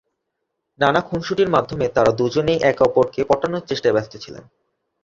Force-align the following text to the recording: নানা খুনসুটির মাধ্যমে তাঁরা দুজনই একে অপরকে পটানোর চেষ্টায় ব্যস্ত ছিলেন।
নানা 0.79 1.01
খুনসুটির 1.01 1.49
মাধ্যমে 1.49 1.85
তাঁরা 1.89 2.11
দুজনই 2.11 2.57
একে 2.61 2.81
অপরকে 2.83 3.19
পটানোর 3.29 3.67
চেষ্টায় 3.67 3.95
ব্যস্ত 3.95 4.13
ছিলেন। 4.17 4.43